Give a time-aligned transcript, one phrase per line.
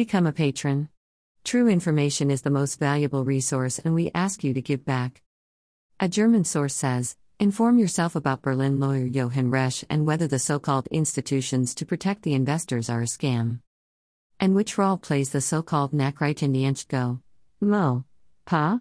[0.00, 0.88] Become a patron.
[1.44, 5.20] True information is the most valuable resource, and we ask you to give back.
[6.00, 10.58] A German source says Inform yourself about Berlin lawyer Johann Resch and whether the so
[10.58, 13.60] called institutions to protect the investors are a scam.
[14.40, 17.20] And which role plays the so called Nachrichtendienst Go?
[17.60, 18.04] Mo.
[18.46, 18.80] Pa?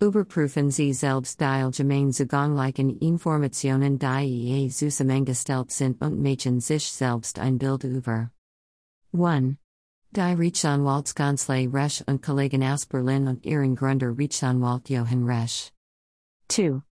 [0.00, 7.40] Überprüfen Sie selbst die allgemein zuganglichen Informationen die ihr zusammengestellt sind und machen sich selbst
[7.40, 8.30] ein Bild über.
[9.12, 9.56] 1.
[10.18, 15.70] Die Rechtsanwaltskanzlei Resch und Kollegen aus Berlin und ihren Gründer Rechtsanwalt Johann Resch.
[16.48, 16.82] 2.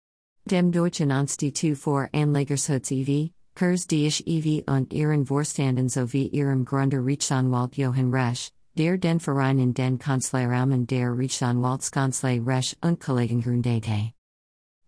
[0.44, 4.72] Dem Deutschen Institut Anlegerschutz e.V., Kurs Diisch e.V.
[4.72, 10.86] und ihren Vorstanden sowie ihrem Gründer Rechtsanwalt Johann Resch, der den Verein in den Kanzleramen
[10.86, 14.12] der Rechtsanwaltskanzlei Resch und Kollegen gründete.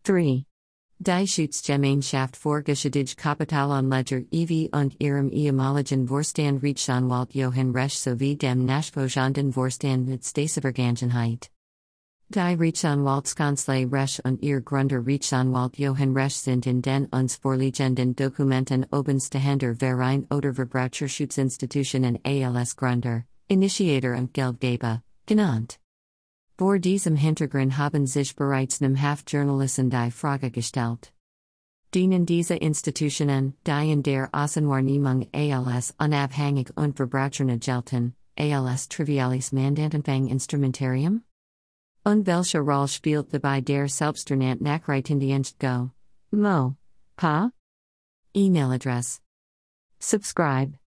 [0.05, 0.45] 3.
[1.01, 4.77] Die Schutzgemeinschaft für Geschädigte Kapitalanleger e.V.
[4.77, 11.51] und ihrem ehemaligen Vorstand Rechtsanwalt Johann Resch sowie dem Nachfolgenden Vorstand mit Staatsvergangenheit.
[12.30, 18.84] Die Rechtsanwaltskanzlei Resch und ihr Gründer Rechtsanwalt Johann Resch sind in den uns vorliegenden Dokumenten
[18.91, 25.78] obenstehender Verein oder Verbraucherschutzinstitutionen als Gründer, Initiator und Geldgeber, genannt.
[26.59, 31.12] Vor diesem Hintergrund haben sich bereits nem Haftjournalisten die Frage gestellt.
[31.95, 40.27] Dienen diese Institutionen, die in der Außenwahrnehmung als unabhängig und verbraucherne gelten, als trivialis Mandantenfang
[40.27, 41.23] Instrumentarium?
[42.05, 45.93] Und welche Rolle spielt dabei der Selbsternannte Nachrichtendienst Go?
[46.33, 46.75] Mo.
[47.17, 47.53] Pa?
[48.34, 49.20] Email address.
[50.00, 50.72] Subscribe.